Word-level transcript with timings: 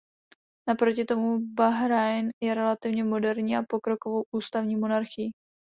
Naproti 0.67 1.05
tomu 1.05 1.39
Bahrajn 1.53 2.29
je 2.43 2.53
relativně 2.53 3.03
moderní 3.03 3.57
a 3.57 3.63
pokrokovou 3.69 4.23
ústavní 4.31 4.75
monarchií. 4.75 5.31